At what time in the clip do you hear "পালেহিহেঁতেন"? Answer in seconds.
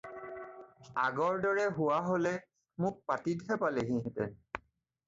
3.67-4.37